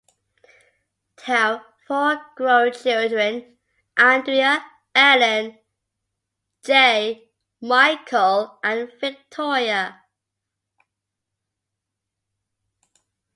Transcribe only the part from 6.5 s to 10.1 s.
J. Michael, and Victoria.